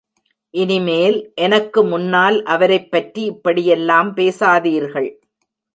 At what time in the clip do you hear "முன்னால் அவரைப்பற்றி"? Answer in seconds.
1.83-3.23